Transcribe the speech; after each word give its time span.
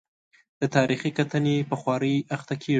د 0.61 0.63
تاریخي 0.75 1.11
کتنې 1.17 1.55
په 1.69 1.75
خوارۍ 1.81 2.15
اخته 2.35 2.53
کېږي. 2.61 2.69